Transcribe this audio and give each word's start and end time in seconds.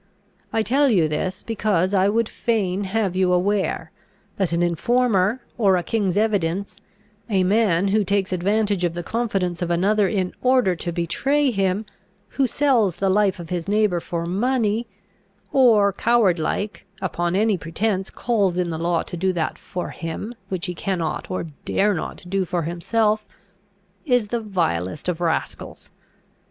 I 0.51 0.63
tell 0.63 0.89
you 0.89 1.07
this, 1.07 1.43
because 1.43 1.93
I 1.93 2.09
would 2.09 2.27
fain 2.27 2.85
have 2.85 3.15
you 3.15 3.31
aware, 3.31 3.91
that 4.37 4.51
an 4.51 4.63
informer 4.63 5.43
or 5.59 5.75
a 5.77 5.83
king's 5.83 6.17
evidence, 6.17 6.79
a 7.29 7.43
man 7.43 7.89
who 7.89 8.03
takes 8.03 8.33
advantage 8.33 8.83
of 8.83 8.95
the 8.95 9.03
confidence 9.03 9.61
of 9.61 9.69
another 9.69 10.07
in 10.07 10.33
order 10.41 10.75
to 10.75 10.91
betray 10.91 11.51
him, 11.51 11.85
who 12.29 12.47
sells 12.47 12.95
the 12.95 13.11
life 13.11 13.39
of 13.39 13.49
his 13.49 13.67
neighbour 13.67 13.99
for 13.99 14.25
money, 14.25 14.87
or, 15.53 15.93
coward 15.93 16.39
like, 16.39 16.87
upon 16.99 17.35
any 17.35 17.55
pretence 17.55 18.09
calls 18.09 18.57
in 18.57 18.71
the 18.71 18.79
law 18.79 19.03
to 19.03 19.15
do 19.15 19.31
that 19.33 19.55
for 19.55 19.91
him 19.91 20.33
which 20.49 20.65
he 20.65 20.73
cannot 20.73 21.29
or 21.29 21.43
dares 21.63 21.95
not 21.95 22.23
do 22.27 22.43
for 22.43 22.63
himself, 22.63 23.23
is 24.05 24.29
the 24.29 24.41
vilest 24.41 25.07
of 25.07 25.21
rascals. 25.21 25.91